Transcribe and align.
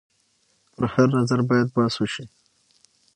پر 0.73 0.85
هر 0.93 1.07
نظر 1.19 1.39
باید 1.49 1.69
بحث 1.77 1.95
وشي. 2.01 2.23